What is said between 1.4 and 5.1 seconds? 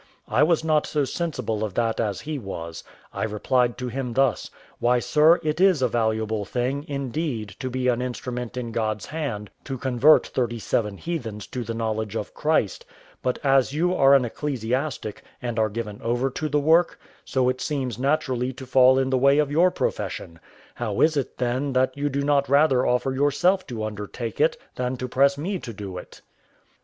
of that as he was. I replied to him thus: "Why,